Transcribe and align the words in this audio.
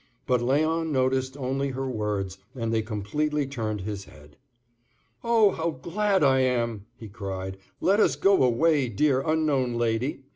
But 0.25 0.41
Léon 0.41 0.89
noticed 0.89 1.37
only 1.37 1.69
her 1.69 1.87
words, 1.87 2.39
and 2.55 2.73
they 2.73 2.81
completely 2.81 3.45
turned 3.45 3.81
his 3.81 4.05
head. 4.05 4.35
"Oh, 5.23 5.51
how 5.51 5.69
glad 5.79 6.23
I 6.23 6.39
am!" 6.39 6.87
he 6.97 7.07
cried. 7.07 7.59
"Let 7.79 7.99
us 7.99 8.15
go 8.15 8.41
away, 8.41 8.89
dear, 8.89 9.21
unknown 9.21 9.75
Lady. 9.75 10.23